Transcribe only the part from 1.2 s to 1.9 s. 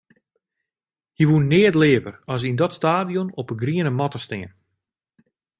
woe neat